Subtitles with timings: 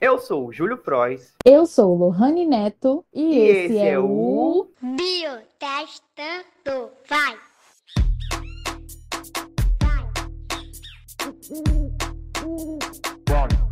[0.00, 1.34] Eu sou o Júlio Frois.
[1.44, 5.60] Eu sou o Lohane Neto e, E esse, esse é, é o Biotestando.
[7.06, 7.36] Vai.
[13.28, 13.69] Vai.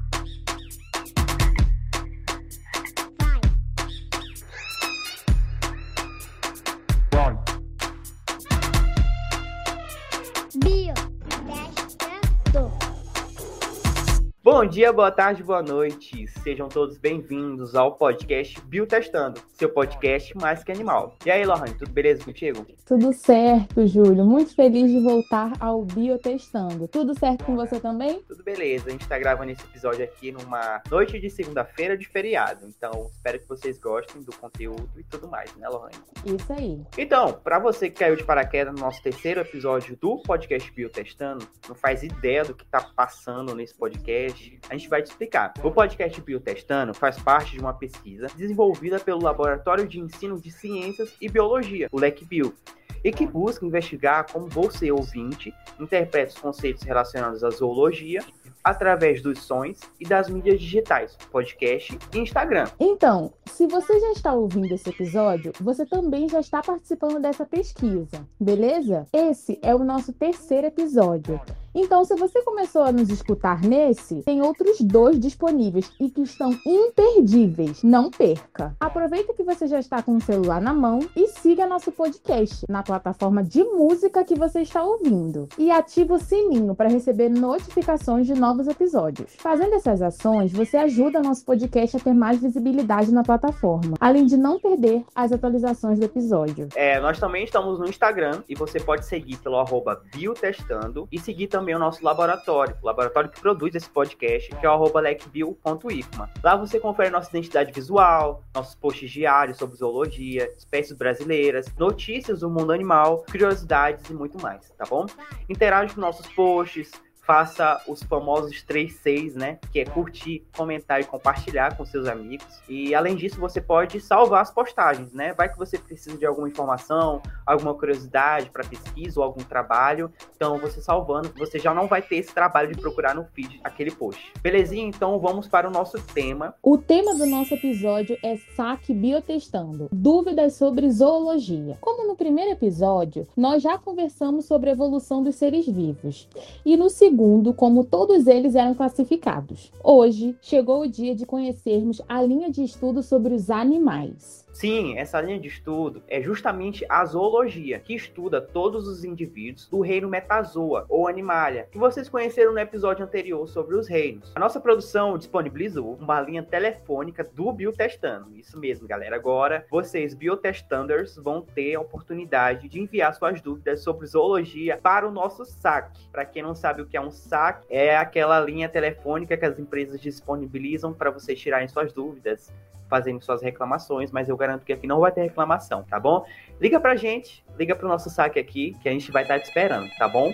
[14.50, 16.26] Bom dia, boa tarde, boa noite.
[16.42, 21.14] Sejam todos bem-vindos ao podcast Biotestando, seu podcast mais que animal.
[21.26, 22.66] E aí, Lohane, tudo beleza contigo?
[22.86, 24.24] Tudo certo, Júlio.
[24.24, 26.88] Muito feliz de voltar ao Biotestando.
[26.88, 28.22] Tudo certo com você também?
[28.22, 28.88] Tudo beleza.
[28.88, 32.64] A gente tá gravando esse episódio aqui numa noite de segunda-feira de feriado.
[32.66, 35.92] Então, espero que vocês gostem do conteúdo e tudo mais, né, Lohane?
[36.24, 36.80] Isso aí.
[36.96, 41.74] Então, para você que caiu de paraquedas no nosso terceiro episódio do podcast Biotestando, não
[41.74, 44.37] faz ideia do que tá passando nesse podcast,
[44.68, 45.52] a gente vai te explicar.
[45.62, 51.14] O podcast Biotestando faz parte de uma pesquisa desenvolvida pelo Laboratório de Ensino de Ciências
[51.20, 52.54] e Biologia, o LECBio,
[53.02, 58.24] e que busca investigar como você, ouvinte, interpreta os conceitos relacionados à zoologia
[58.62, 62.66] através dos sons e das mídias digitais, podcast e Instagram.
[62.78, 68.26] Então, se você já está ouvindo esse episódio, você também já está participando dessa pesquisa,
[68.38, 69.06] beleza?
[69.12, 71.40] Esse é o nosso terceiro episódio.
[71.74, 76.50] Então, se você começou a nos escutar nesse, tem outros dois disponíveis e que estão
[76.64, 77.82] imperdíveis.
[77.82, 78.74] Não perca.
[78.80, 82.82] Aproveita que você já está com o celular na mão e siga nosso podcast na
[82.82, 85.48] plataforma de música que você está ouvindo.
[85.58, 89.34] E ativa o sininho para receber notificações de novos episódios.
[89.38, 94.36] Fazendo essas ações, você ajuda nosso podcast a ter mais visibilidade na plataforma, além de
[94.36, 96.68] não perder as atualizações do episódio.
[96.74, 101.46] É, nós também estamos no Instagram e você pode seguir pelo arroba biotestando e seguir
[101.46, 106.30] também o nosso laboratório, o laboratório que produz esse podcast, que é o lecbio.ifma.
[106.42, 112.50] Lá você confere nossa identidade visual, nossos posts diários sobre zoologia, espécies brasileiras, notícias do
[112.50, 115.06] mundo animal, curiosidades e muito mais, tá bom?
[115.48, 116.90] Interage com nossos posts,
[117.28, 119.58] faça os famosos 3-6, né?
[119.70, 122.46] Que é curtir, comentar e compartilhar com seus amigos.
[122.66, 125.34] E além disso, você pode salvar as postagens, né?
[125.34, 130.10] Vai que você precisa de alguma informação, alguma curiosidade para pesquisa ou algum trabalho.
[130.34, 133.90] Então, você salvando, você já não vai ter esse trabalho de procurar no feed aquele
[133.90, 134.32] post.
[134.40, 134.86] Belezinha?
[134.86, 136.54] Então, vamos para o nosso tema.
[136.62, 141.76] O tema do nosso episódio é Saque Biotestando dúvidas sobre zoologia.
[141.82, 146.26] Como no primeiro episódio, nós já conversamos sobre a evolução dos seres vivos.
[146.64, 147.17] E no segundo,
[147.54, 149.72] como todos eles eram classificados.
[149.82, 154.47] Hoje, chegou o dia de conhecermos a linha de estudo sobre os animais.
[154.58, 159.80] Sim, essa linha de estudo é justamente a zoologia, que estuda todos os indivíduos do
[159.80, 164.32] reino Metazoa, ou Animalia, que vocês conheceram no episódio anterior sobre os reinos.
[164.34, 168.34] A nossa produção disponibilizou uma linha telefônica do Biotestando.
[168.36, 169.14] Isso mesmo, galera.
[169.14, 175.12] Agora, vocês, biotestanders, vão ter a oportunidade de enviar suas dúvidas sobre zoologia para o
[175.12, 176.08] nosso saque.
[176.10, 179.56] Para quem não sabe o que é um saque, é aquela linha telefônica que as
[179.56, 182.52] empresas disponibilizam para vocês tirarem suas dúvidas
[182.88, 186.24] fazendo suas reclamações, mas eu garanto que aqui não vai ter reclamação, tá bom?
[186.60, 189.88] Liga pra gente, liga pro nosso saque aqui, que a gente vai estar te esperando,
[189.98, 190.32] tá bom?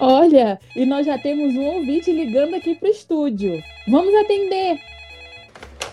[0.00, 3.62] Olha, e nós já temos um ouvinte ligando aqui pro estúdio.
[3.88, 4.78] Vamos atender.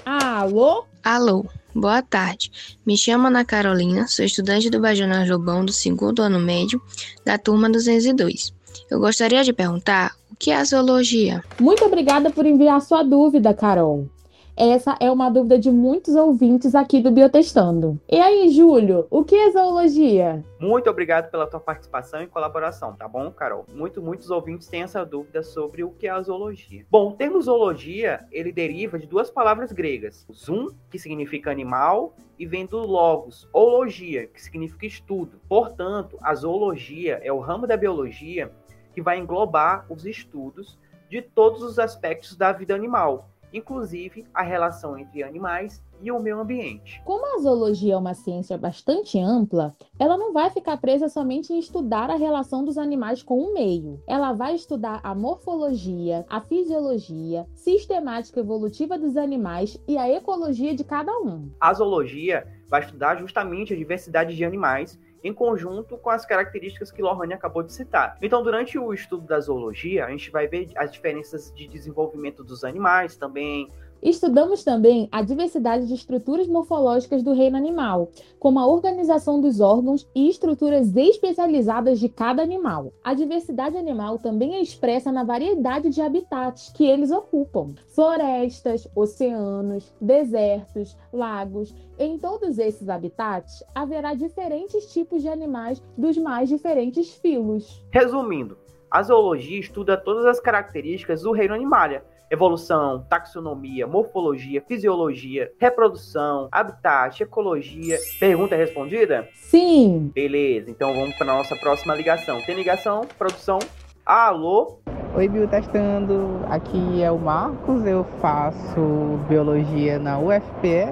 [0.05, 0.85] Alô?
[1.03, 2.51] Alô, boa tarde.
[2.85, 6.81] Me chamo Ana Carolina, sou estudante do Bajonar Jobão do segundo ano médio,
[7.25, 8.53] da turma 202.
[8.89, 11.43] Eu gostaria de perguntar o que é a zoologia?
[11.59, 14.09] Muito obrigada por enviar sua dúvida, Carol.
[14.55, 17.99] Essa é uma dúvida de muitos ouvintes aqui do Biotestando.
[18.07, 20.45] E aí, Júlio, o que é zoologia?
[20.59, 23.65] Muito obrigado pela tua participação e colaboração, tá bom, Carol?
[23.73, 26.85] Muito, muitos ouvintes têm essa dúvida sobre o que é a zoologia.
[26.87, 30.27] Bom, o termo zoologia, ele deriva de duas palavras gregas.
[30.31, 35.41] Zoom, que significa animal, e vem do logos, ologia, que significa estudo.
[35.49, 38.51] Portanto, a zoologia é o ramo da biologia
[38.93, 40.77] que vai englobar os estudos
[41.09, 46.39] de todos os aspectos da vida animal, inclusive a relação entre animais e o meio
[46.39, 47.01] ambiente.
[47.05, 51.59] Como a zoologia é uma ciência bastante ampla, ela não vai ficar presa somente em
[51.59, 54.01] estudar a relação dos animais com o meio.
[54.05, 60.83] Ela vai estudar a morfologia, a fisiologia, sistemática evolutiva dos animais e a ecologia de
[60.83, 61.49] cada um.
[61.61, 67.01] A zoologia vai estudar justamente a diversidade de animais em conjunto com as características que
[67.01, 68.17] Lohane acabou de citar.
[68.21, 72.63] Então, durante o estudo da zoologia, a gente vai ver as diferenças de desenvolvimento dos
[72.63, 73.71] animais, também
[74.03, 80.05] Estudamos também a diversidade de estruturas morfológicas do reino animal, como a organização dos órgãos
[80.13, 82.91] e estruturas especializadas de cada animal.
[83.01, 89.93] A diversidade animal também é expressa na variedade de habitats que eles ocupam: florestas, oceanos,
[90.01, 91.73] desertos, lagos.
[91.97, 97.81] Em todos esses habitats haverá diferentes tipos de animais dos mais diferentes filos.
[97.89, 98.57] Resumindo,
[98.91, 102.03] a zoologia estuda todas as características do reino animalia
[102.33, 107.97] evolução, taxonomia, morfologia, fisiologia, reprodução, habitat, ecologia.
[108.19, 109.29] Pergunta respondida?
[109.35, 110.11] Sim.
[110.13, 112.41] Beleza, então vamos para nossa próxima ligação.
[112.41, 113.01] Tem ligação?
[113.19, 113.59] Produção?
[114.03, 114.79] Alô?
[115.15, 116.41] Oi, Bio Testando.
[116.49, 120.91] Aqui é o Marcos, eu faço biologia na UFPE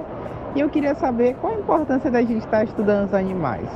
[0.54, 3.68] e eu queria saber qual a importância da gente estar estudando os animais.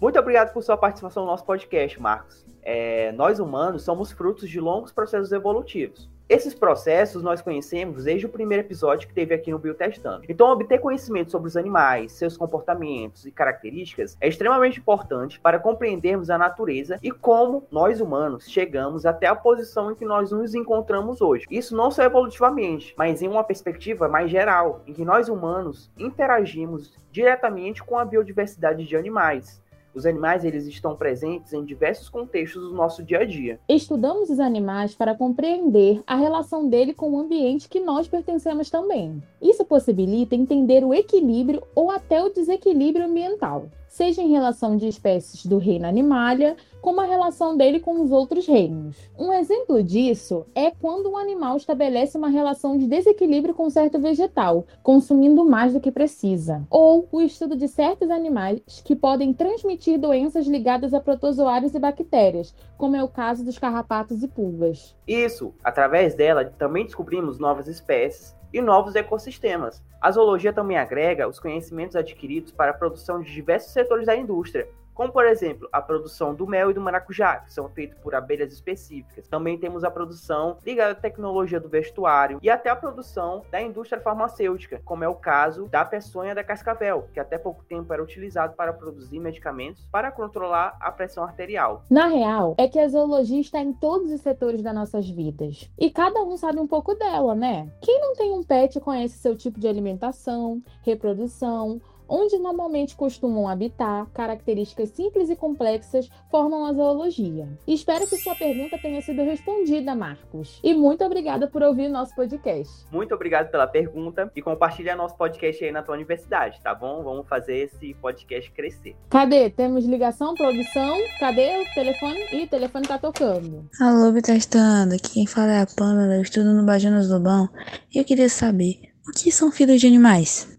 [0.00, 2.46] Muito obrigado por sua participação no nosso podcast, Marcos.
[2.62, 6.08] É, nós humanos somos frutos de longos processos evolutivos.
[6.32, 10.24] Esses processos nós conhecemos desde o primeiro episódio que teve aqui no Biotestando.
[10.26, 16.30] Então, obter conhecimento sobre os animais, seus comportamentos e características é extremamente importante para compreendermos
[16.30, 21.20] a natureza e como nós humanos chegamos até a posição em que nós nos encontramos
[21.20, 21.44] hoje.
[21.50, 26.98] Isso não só evolutivamente, mas em uma perspectiva mais geral, em que nós humanos interagimos
[27.10, 29.61] diretamente com a biodiversidade de animais,
[29.94, 33.60] os animais eles estão presentes em diversos contextos do nosso dia a dia.
[33.68, 39.22] Estudamos os animais para compreender a relação dele com o ambiente que nós pertencemos também.
[39.40, 45.44] Isso possibilita entender o equilíbrio ou até o desequilíbrio ambiental seja em relação de espécies
[45.44, 48.96] do reino Animalia, como a relação dele com os outros reinos.
[49.18, 54.64] Um exemplo disso é quando um animal estabelece uma relação de desequilíbrio com certo vegetal,
[54.82, 59.34] consumindo mais do que precisa, ou o estudo de certos animais que podem
[59.82, 64.96] transmitir doenças ligadas a protozoários e bactérias, como é o caso dos carrapatos e pulgas.
[65.06, 69.82] Isso, através dela também descobrimos novas espécies e novos ecossistemas.
[70.00, 74.68] A zoologia também agrega os conhecimentos adquiridos para a produção de diversos setores da indústria,
[74.94, 78.52] como por exemplo a produção do mel e do maracujá, que são feitos por abelhas
[78.52, 79.28] específicas.
[79.28, 84.00] Também temos a produção ligada à tecnologia do vestuário e até a produção da indústria
[84.00, 88.54] farmacêutica, como é o caso da peçonha da cascavel, que até pouco tempo era utilizado
[88.54, 91.82] para produzir medicamentos para controlar a pressão arterial.
[91.90, 95.70] Na real, é que a zoologia está em todos os setores das nossas vidas.
[95.78, 97.70] E cada um sabe um pouco dela, né?
[97.80, 101.80] Quem não tem um pet conhece seu tipo de alimentação, reprodução,
[102.12, 107.48] onde normalmente costumam habitar, características simples e complexas formam a zoologia.
[107.66, 110.60] Espero que sua pergunta tenha sido respondida, Marcos.
[110.62, 112.86] E muito obrigada por ouvir nosso podcast.
[112.92, 117.02] Muito obrigado pela pergunta e compartilha nosso podcast aí na tua universidade, tá bom?
[117.02, 118.94] Vamos fazer esse podcast crescer.
[119.08, 119.48] Cadê?
[119.48, 120.94] Temos ligação, produção?
[121.18, 122.26] Cadê o telefone?
[122.32, 123.66] Ih, o telefone tá tocando.
[123.80, 124.94] Alô, testando.
[124.94, 127.48] Aqui quem fala é a Pamela, eu estudo no Bajanas Lobão
[127.94, 130.51] e eu queria saber o que são filhos de animais?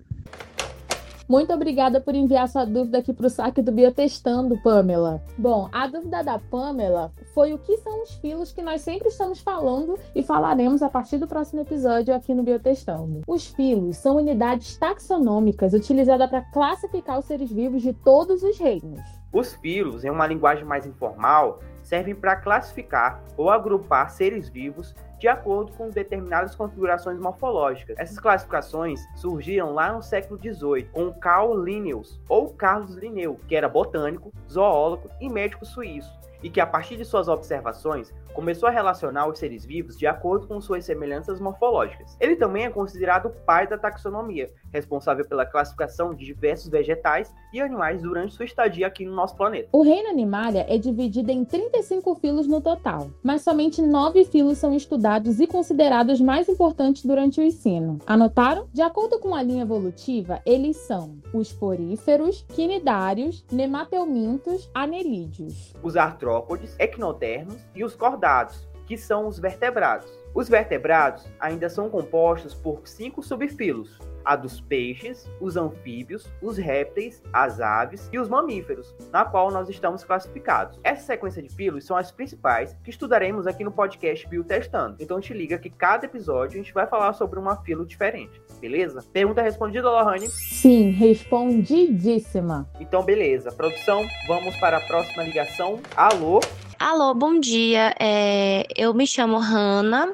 [1.34, 5.20] Muito obrigada por enviar sua dúvida aqui para o saque do Biotestando, Pamela.
[5.36, 9.40] Bom, a dúvida da Pamela foi o que são os filos que nós sempre estamos
[9.40, 13.22] falando e falaremos a partir do próximo episódio aqui no Biotestando.
[13.28, 19.02] Os filos são unidades taxonômicas utilizadas para classificar os seres vivos de todos os reinos.
[19.34, 25.28] Os filos, em uma linguagem mais informal, servem para classificar ou agrupar seres vivos de
[25.30, 27.96] acordo com determinadas configurações morfológicas.
[27.98, 33.70] Essas classificações surgiram lá no século XVIII com Carl Linnaeus ou Carlos Linneu, que era
[33.70, 36.12] botânico, zoólogo e médico suíço,
[36.44, 40.48] e que a partir de suas observações começou a relacionar os seres vivos de acordo
[40.48, 42.18] com suas semelhanças morfológicas.
[42.20, 47.62] Ele também é considerado o pai da taxonomia, responsável pela classificação de diversos vegetais e
[47.62, 49.70] animais durante sua estadia aqui no nosso planeta.
[49.72, 54.76] O reino Animalia é dividido em 35 filos no total, mas somente 9 filos são
[54.76, 57.98] estudados e considerados mais importantes durante o ensino.
[58.06, 58.68] Anotaram?
[58.72, 65.74] De acordo com a linha evolutiva, eles são os poríferos, quinidários, nemateumintos, anelídeos.
[65.82, 70.08] Os artrópodes, equinodermos e os cordados, que são os vertebrados.
[70.36, 77.22] Os vertebrados ainda são compostos por cinco subfilos, a dos peixes, os anfíbios, os répteis,
[77.32, 80.80] as aves e os mamíferos, na qual nós estamos classificados.
[80.84, 84.98] Essa sequência de filos são as principais que estudaremos aqui no podcast Biotestando.
[85.00, 89.04] Então te liga que cada episódio a gente vai falar sobre uma filo diferente, beleza?
[89.12, 90.28] Pergunta respondida, Lohane?
[90.28, 92.70] Sim, respondidíssima.
[92.80, 93.52] Então beleza.
[93.52, 95.80] Produção, vamos para a próxima ligação.
[95.96, 96.40] Alô?
[96.80, 97.96] Alô, bom dia.
[98.00, 100.14] É, eu me chamo Hanna,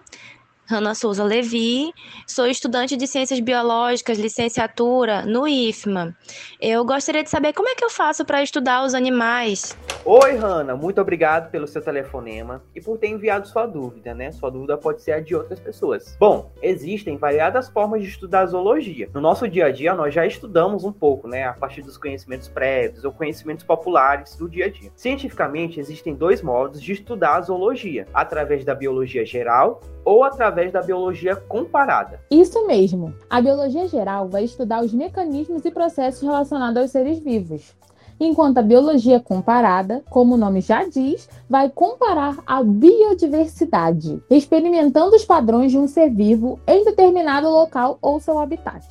[0.71, 1.91] Ana Souza Levi,
[2.27, 6.15] sou estudante de Ciências Biológicas, licenciatura no IFMA.
[6.61, 9.75] Eu gostaria de saber como é que eu faço para estudar os animais.
[10.05, 14.31] Oi, Hanna, muito obrigado pelo seu telefonema e por ter enviado sua dúvida, né?
[14.31, 16.15] Sua dúvida pode ser a de outras pessoas.
[16.19, 19.09] Bom, existem variadas formas de estudar zoologia.
[19.11, 21.45] No nosso dia a dia, nós já estudamos um pouco, né?
[21.45, 24.91] A partir dos conhecimentos prévios ou conhecimentos populares do dia a dia.
[24.95, 30.81] Cientificamente, existem dois modos de estudar a zoologia: através da biologia geral ou através da
[30.81, 32.19] biologia comparada.
[32.29, 33.13] Isso mesmo.
[33.29, 37.73] A biologia geral vai estudar os mecanismos e processos relacionados aos seres vivos.
[38.19, 45.23] Enquanto a biologia comparada, como o nome já diz, vai comparar a biodiversidade, experimentando os
[45.23, 48.85] padrões de um ser vivo em determinado local ou seu habitat.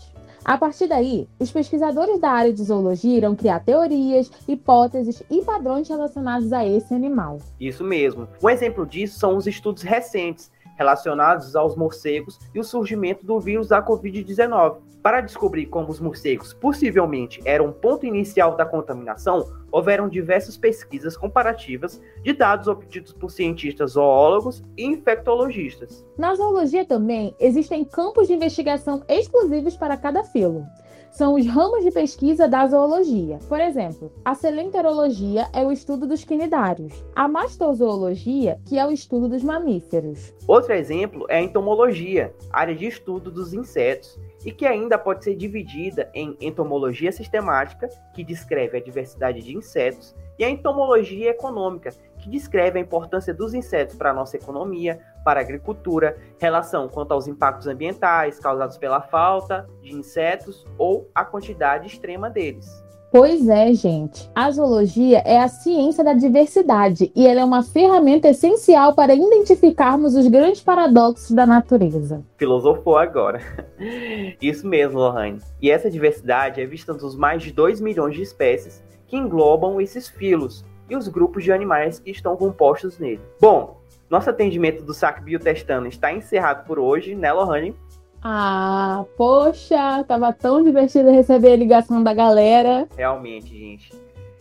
[0.49, 5.87] A partir daí, os pesquisadores da área de zoologia irão criar teorias, hipóteses e padrões
[5.87, 7.37] relacionados a esse animal.
[7.61, 8.27] Isso mesmo.
[8.43, 13.69] Um exemplo disso são os estudos recentes relacionados aos morcegos e o surgimento do vírus
[13.69, 14.77] da Covid-19.
[15.03, 21.17] Para descobrir como os morcegos possivelmente eram um ponto inicial da contaminação, houveram diversas pesquisas
[21.17, 26.05] comparativas de dados obtidos por cientistas zoólogos e infectologistas.
[26.17, 30.65] Na zoologia também existem campos de investigação exclusivos para cada filo
[31.11, 33.39] são os ramos de pesquisa da zoologia.
[33.49, 39.29] Por exemplo, a celenterologia é o estudo dos quinidários, a mastozoologia, que é o estudo
[39.29, 40.35] dos mamíferos.
[40.47, 45.35] Outro exemplo é a entomologia, área de estudo dos insetos, e que ainda pode ser
[45.35, 52.31] dividida em entomologia sistemática, que descreve a diversidade de insetos, e a entomologia econômica, que
[52.31, 57.29] descreve a importância dos insetos para a nossa economia, para a agricultura, relação quanto aos
[57.29, 62.83] impactos ambientais causados pela falta de insetos ou a quantidade extrema deles.
[63.13, 64.31] Pois é, gente.
[64.35, 70.15] A zoologia é a ciência da diversidade e ela é uma ferramenta essencial para identificarmos
[70.15, 72.25] os grandes paradoxos da natureza.
[72.39, 73.43] Filosofou agora.
[74.41, 75.41] Isso mesmo, Lohane.
[75.61, 80.09] E essa diversidade é vista nos mais de 2 milhões de espécies que englobam esses
[80.09, 83.21] filos e os grupos de animais que estão compostos nele.
[83.39, 83.78] Bom,
[84.11, 87.75] nosso atendimento do SAC Biotestando está encerrado por hoje, né, Lohane?
[88.23, 92.89] Ah, poxa, tava tão divertido receber a ligação da galera.
[92.97, 93.93] Realmente, gente.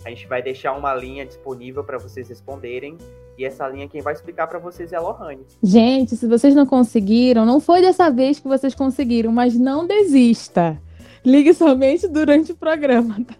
[0.06, 2.98] A gente vai deixar uma linha disponível para vocês responderem.
[3.38, 5.46] E essa linha quem vai explicar para vocês é a Lohane.
[5.62, 10.82] Gente, se vocês não conseguiram, não foi dessa vez que vocês conseguiram, mas não desista.
[11.24, 13.18] Ligue somente durante o programa.
[13.26, 13.36] Tá?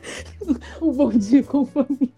[0.80, 2.08] o bom dia companhia.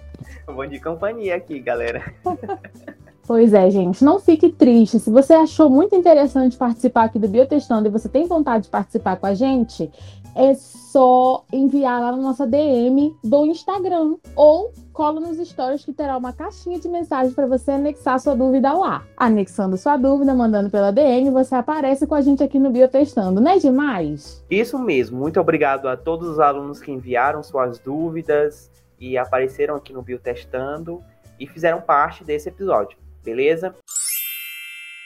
[0.47, 2.13] O bom dia companhia aqui, galera.
[3.25, 4.99] Pois é, gente, não fique triste.
[4.99, 9.17] Se você achou muito interessante participar aqui do Biotestando e você tem vontade de participar
[9.17, 9.89] com a gente,
[10.35, 16.17] é só enviar lá na nossa DM do Instagram ou cola nos stories que terá
[16.17, 19.05] uma caixinha de mensagem para você anexar sua dúvida lá.
[19.17, 23.41] Anexando sua dúvida, mandando pela DM, você aparece com a gente aqui no Biotestando.
[23.41, 24.45] Não é demais?
[24.51, 25.19] Isso mesmo.
[25.19, 28.72] Muito obrigado a todos os alunos que enviaram suas dúvidas
[29.11, 31.03] e apareceram aqui no Biotestando
[31.39, 33.75] e fizeram parte desse episódio beleza?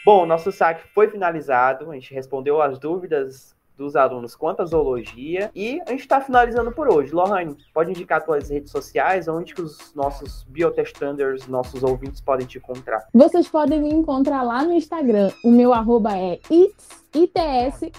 [0.04, 5.50] Bom, nosso saque foi finalizado, a gente respondeu as dúvidas dos alunos quanto à zoologia.
[5.54, 7.12] E a gente está finalizando por hoje.
[7.12, 12.56] Lohane, pode indicar suas redes sociais, onde que os nossos biotestanders, nossos ouvintes podem te
[12.56, 13.06] encontrar?
[13.12, 15.30] Vocês podem me encontrar lá no Instagram.
[15.44, 17.05] O meu arroba é its,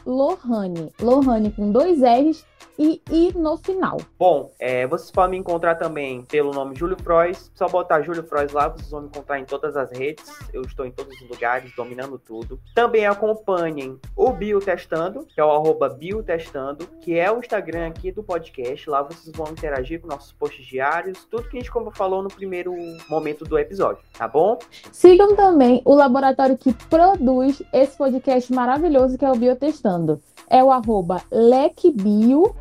[0.06, 0.92] Lohane.
[1.02, 2.46] Lohane com dois R's
[2.78, 3.98] e I no final.
[4.20, 7.52] Bom, é, vocês podem me encontrar também pelo nome Júlio Frois.
[7.56, 10.26] Só botar Júlio Frois lá, vocês vão me encontrar em todas as redes.
[10.54, 12.60] Eu estou em todos os lugares, dominando tudo.
[12.76, 18.24] Também acompanhem o Biotestando, que é o arroba Biotestando, que é o Instagram aqui do
[18.24, 18.90] podcast.
[18.90, 22.30] Lá vocês vão interagir com nossos posts diários, tudo que a gente como falou no
[22.30, 22.74] primeiro
[23.10, 24.60] momento do episódio, tá bom?
[24.92, 30.20] Sigam também o laboratório que produz esse podcast maravilhoso que é o Biotestando.
[30.50, 32.56] É o arroba LecBio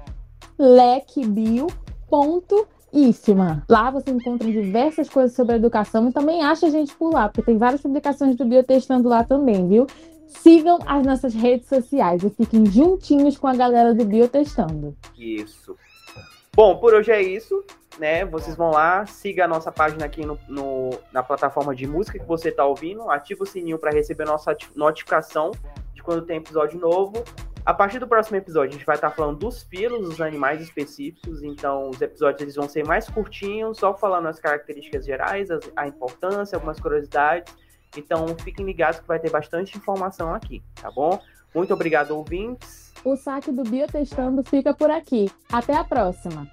[0.58, 1.64] lecbio.ifma.
[3.68, 7.42] Lá você encontra diversas coisas sobre educação e também acha a gente por lá, porque
[7.42, 9.86] tem várias publicações do Biotestando lá também, viu?
[10.26, 14.96] Sigam as nossas redes sociais e fiquem juntinhos com a galera do Biotestando.
[15.16, 15.76] Isso.
[16.54, 17.64] Bom, por hoje é isso.
[17.98, 22.18] Né, vocês vão lá, siga a nossa página aqui no, no na plataforma de música
[22.18, 25.50] que você está ouvindo, ativa o sininho para receber a nossa notificação
[26.06, 27.22] quando tem episódio novo.
[27.66, 31.42] A partir do próximo episódio, a gente vai estar falando dos filos, dos animais específicos.
[31.42, 35.88] Então, os episódios eles vão ser mais curtinhos, só falando as características gerais, as, a
[35.88, 37.52] importância, algumas curiosidades.
[37.96, 41.20] Então, fiquem ligados que vai ter bastante informação aqui, tá bom?
[41.52, 42.94] Muito obrigado, ouvintes.
[43.04, 45.28] O saque do Biotestando fica por aqui.
[45.50, 46.46] Até a próxima!